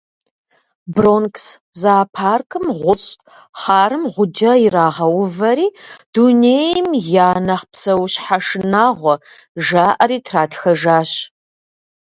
[0.93, 1.45] Бронкс
[1.81, 3.13] зоопаркым гъущӏ
[3.59, 5.67] хъарым гъуджэ ирагъэувэри
[6.13, 6.87] «Дунейм
[7.27, 9.15] я нэхъ псэущхьэ шынагъуэ»
[9.65, 11.11] жаӏэри тратхэжащ.